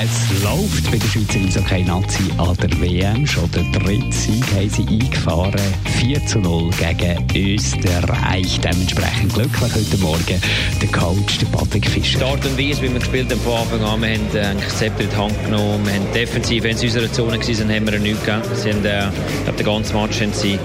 Es 0.00 0.42
läuft 0.44 0.92
bei 0.92 0.96
der 0.96 1.08
Schweizer 1.08 1.40
Eishockey-Nazi 1.40 2.30
an 2.38 2.56
der 2.58 2.80
WM. 2.80 3.26
Schon 3.26 3.50
der 3.50 3.64
dritte 3.64 4.12
Sieg 4.12 4.44
haben 4.54 4.70
sie 4.70 4.86
eingefahren. 4.86 5.60
4 5.98 6.24
zu 6.24 6.38
0 6.38 6.70
gegen 6.70 7.26
Österreich. 7.34 8.60
Dementsprechend 8.60 9.34
glücklich 9.34 9.74
heute 9.74 9.98
Morgen 9.98 10.40
der 10.80 10.88
Coach, 10.92 11.38
der 11.38 11.46
Patrick 11.46 11.90
Fischer. 11.90 12.20
Die 12.20 12.24
Art 12.24 12.46
und 12.46 12.56
Weise, 12.56 12.82
wie 12.82 12.92
wir 12.92 13.00
gespielt 13.00 13.32
haben 13.32 13.40
von 13.40 13.54
Anfang 13.54 13.82
an, 13.82 14.00
wir 14.00 14.10
haben 14.10 14.36
äh, 14.36 14.40
eigentlich 14.40 14.64
das 14.66 14.78
Zepter 14.78 15.02
in 15.02 15.10
die 15.10 15.16
Hand 15.16 15.44
genommen. 15.44 15.86
Wir 15.86 15.94
haben 15.94 16.12
defensiv, 16.14 16.62
wenn 16.62 16.76
sie 16.76 16.86
in 16.86 16.92
unserer 16.92 17.12
Zone 17.12 17.32
waren, 17.32 17.74
haben 17.74 17.90
wir 17.90 17.98
nichts 17.98 18.24
gegeben. 18.24 18.42
Sie 18.54 18.72
haben, 18.72 18.84
äh, 18.84 19.52
den 19.52 19.66
ganzen 19.66 20.00
Match 20.00 20.20
haben 20.20 20.32
sie 20.32 20.58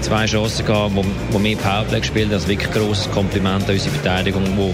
zwei 0.00 0.26
Chancen 0.26 0.66
gehabt, 0.66 0.94
wo, 0.94 1.04
wo 1.30 1.42
wir 1.42 1.56
Powerplay 1.56 2.00
gespielt 2.00 2.26
haben. 2.26 2.34
Also 2.34 2.48
wirklich 2.48 2.70
grosses 2.70 3.10
Kompliment 3.10 3.64
an 3.64 3.74
unsere 3.74 3.94
Verteidigung, 3.94 4.44
wo 4.56 4.72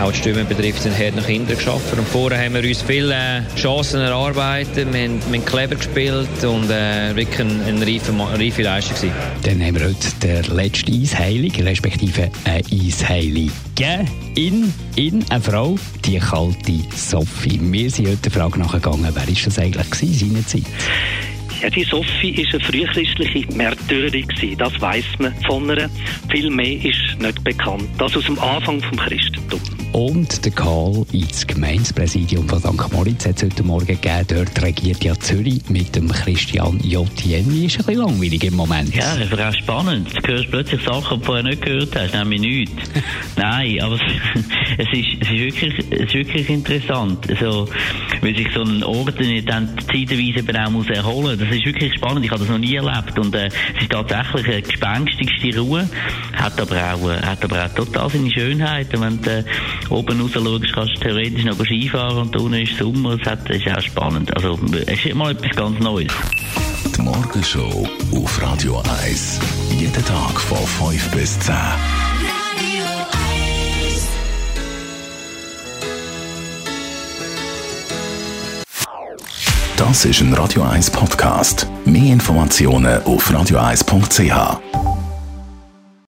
auch 0.00 0.12
die 0.12 0.18
Stimmen 0.18 0.46
betrifft, 0.46 0.82
sind 0.82 0.98
hart 0.98 1.16
nach 1.16 1.26
hinten 1.26 1.56
geschafft. 1.56 1.92
Und 1.96 2.06
vorher 2.08 2.44
haben 2.44 2.54
wir 2.54 2.68
uns 2.68 2.82
viele 2.82 3.14
äh, 3.14 3.42
Chancen 3.56 4.00
erarbeitet, 4.00 4.92
wir 4.92 5.02
haben, 5.02 5.20
wir 5.30 5.38
haben 5.38 5.44
clever 5.44 5.74
gespielt 5.74 6.44
und 6.44 6.70
äh, 6.70 7.14
wirklich 7.14 7.40
eine, 7.40 7.64
eine 7.64 7.86
reife, 7.86 8.12
reife 8.18 8.62
Leistung 8.62 8.96
gewesen. 8.96 9.14
Dann 9.42 9.62
haben 9.62 9.78
wir 9.78 9.86
heute 9.86 10.08
der 10.22 10.42
letzte 10.54 10.92
Eisheilig, 10.92 11.62
respektive 11.64 12.30
eine 12.44 12.62
Eisheilige 12.70 13.52
in, 14.34 14.72
in 14.96 15.24
eine 15.30 15.40
Frau, 15.40 15.76
die 16.04 16.18
kalte 16.18 16.80
Sophie. 16.94 17.58
Wir 17.62 17.90
sind 17.90 18.08
heute 18.08 18.18
der 18.18 18.32
Frage 18.32 18.58
nachgegangen, 18.58 19.08
wer 19.12 19.28
ist 19.28 19.46
das 19.46 19.58
eigentlich 19.58 19.90
gewesen, 19.90 20.32
seinerzeit? 20.32 20.64
Ja, 21.60 21.68
die 21.68 21.84
Sophie 21.84 22.36
war 22.38 22.54
eine 22.54 22.64
frühchristliche 22.64 23.52
Märtyrerin. 23.54 24.26
Das 24.56 24.80
weiß 24.80 25.04
man 25.18 25.34
von 25.46 25.68
ihr. 25.68 25.90
Viel 26.30 26.48
mehr 26.50 26.82
ist 26.82 27.20
nicht 27.20 27.44
bekannt. 27.44 27.88
Das 27.98 28.16
aus 28.16 28.24
dem 28.24 28.38
Anfang 28.38 28.80
vom 28.80 28.98
Christentum. 28.98 29.60
Und 29.92 30.44
der 30.44 30.52
Karl 30.52 31.04
ins 31.10 31.44
Gemeindepräsidium 31.44 32.48
von 32.48 32.60
St. 32.60 32.92
Moritz 32.92 33.26
hat 33.26 33.36
es 33.38 33.42
heute 33.42 33.64
Morgen 33.64 33.86
gegeben. 33.86 34.24
Dort 34.28 34.62
regiert 34.62 35.02
ja 35.02 35.18
Zürich 35.18 35.68
mit 35.68 35.96
dem 35.96 36.08
Christian 36.08 36.78
Jotienni. 36.78 37.66
Ist 37.66 37.80
ein 37.80 37.86
bisschen 37.86 38.02
langweilig 38.02 38.44
im 38.44 38.54
Moment. 38.54 38.94
Ja, 38.94 39.16
das 39.16 39.32
ist 39.32 39.40
auch 39.40 39.52
spannend. 39.52 40.08
Du 40.22 40.32
hörst 40.32 40.48
plötzlich 40.48 40.80
Sachen, 40.84 41.16
die 41.16 41.20
du 41.20 41.26
vorher 41.26 41.42
nicht 41.42 41.62
gehört 41.62 41.96
hast, 41.96 42.14
nämlich 42.14 42.40
nichts. 42.40 42.90
Nein, 43.36 43.80
aber 43.82 43.96
es 44.78 44.86
ist, 44.92 45.08
es 45.22 45.28
ist, 45.28 45.30
wirklich, 45.30 45.84
es 45.90 46.00
ist 46.00 46.14
wirklich 46.14 46.48
interessant. 46.50 47.28
Also, 47.28 47.68
weil 48.20 48.36
sich 48.36 48.48
so 48.54 48.62
ein 48.62 48.84
Ort 48.84 49.18
dann 49.46 49.76
zeitweise 49.86 50.38
eben 50.38 50.56
auch 50.56 50.70
muss 50.70 50.88
erholen 50.88 51.36
muss. 51.36 51.48
Das 51.48 51.56
ist 51.56 51.66
wirklich 51.66 51.92
spannend. 51.94 52.24
Ich 52.24 52.30
habe 52.30 52.40
das 52.40 52.48
noch 52.48 52.58
nie 52.58 52.76
erlebt. 52.76 53.18
Und 53.18 53.34
äh, 53.34 53.48
es 53.74 53.82
ist 53.82 53.90
tatsächlich 53.90 54.46
eine 54.46 54.62
gespenstigste 54.62 55.58
Ruhe. 55.58 55.90
Hat 56.34 56.60
aber 56.60 56.94
auch, 56.94 57.10
äh, 57.10 57.20
hat 57.26 57.42
aber 57.42 57.64
auch 57.64 57.74
total 57.74 58.08
seine 58.08 58.30
Schönheit. 58.30 58.96
Und 58.96 59.26
äh, 59.26 59.42
oben 59.90 60.20
raus 60.20 60.30
schaust, 60.32 60.72
kannst 60.72 60.96
du 60.96 61.00
theoretisch 61.00 61.44
noch 61.44 61.64
Skifahren 61.64 62.18
und 62.18 62.36
unten 62.36 62.54
ist 62.54 62.76
Sommer. 62.76 63.16
Das 63.16 63.38
ist 63.48 63.68
auch 63.68 63.80
spannend. 63.80 64.34
Also, 64.36 64.58
es 64.86 65.04
ist 65.04 65.14
mal 65.14 65.32
etwas 65.32 65.56
ganz 65.56 65.78
Neues. 65.80 66.12
Die 66.96 67.02
Morgenshow 67.02 67.88
auf 68.14 68.42
Radio 68.42 68.82
1. 69.04 69.40
Jeden 69.78 70.04
Tag 70.04 70.40
von 70.40 70.90
5 70.90 71.10
bis 71.10 71.38
10. 71.40 71.54
Das 79.76 80.04
ist 80.04 80.20
ein 80.20 80.34
Radio 80.34 80.62
1 80.62 80.90
Podcast. 80.90 81.66
Mehr 81.86 82.12
Informationen 82.12 83.02
auf 83.04 83.30
radio1.ch. 83.30 84.89